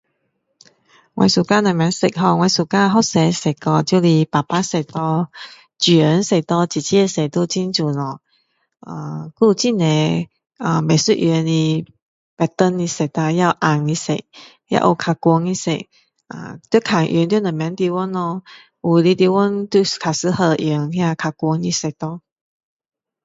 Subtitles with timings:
[1.13, 5.29] 我喜欢什么色 ho 我喜欢很多色哦就是白白色咯
[5.79, 8.19] 水红色紫色都是很美哦
[8.79, 11.45] 呃还有很多呃不一样
[12.35, 15.71] pattern 的色啦也有啊也有较亮的色
[16.71, 18.43] 要看用在什么地方咯
[18.81, 22.23] 有的地方就较适合用较亮的色咯